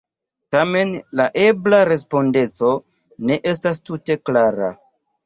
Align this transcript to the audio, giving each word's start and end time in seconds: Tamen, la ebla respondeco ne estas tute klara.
Tamen, 0.53 0.93
la 1.19 1.27
ebla 1.41 1.81
respondeco 1.89 2.71
ne 3.33 3.37
estas 3.53 3.83
tute 3.91 4.17
klara. 4.31 4.71